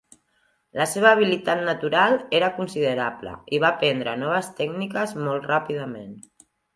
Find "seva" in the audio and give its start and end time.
0.91-1.09